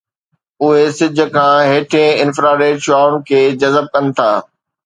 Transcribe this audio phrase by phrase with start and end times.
[0.63, 4.31] اهي سج کان هيٺئين انفراريڊ شعاعن کي جذب ڪن ٿا